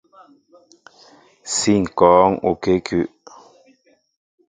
Si 1.55 1.71
ŋkɔɔŋ 1.83 2.31
okěkúw. 2.49 3.05